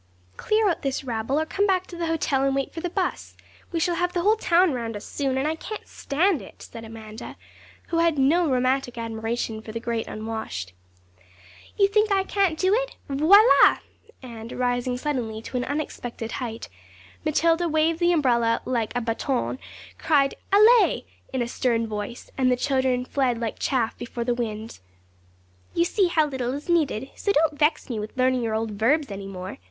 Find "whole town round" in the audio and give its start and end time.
4.23-4.95